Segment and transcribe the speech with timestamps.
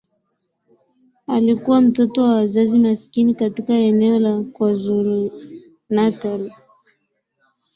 [1.27, 6.51] alikuwa mtoto wa wazazi maskini katika eneo la kwaZulunatal